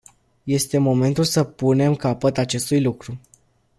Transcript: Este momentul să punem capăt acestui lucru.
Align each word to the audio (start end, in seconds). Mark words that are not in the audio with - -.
Este 0.47 0.77
momentul 0.77 1.23
să 1.23 1.43
punem 1.43 1.95
capăt 1.95 2.37
acestui 2.37 2.81
lucru. 2.81 3.19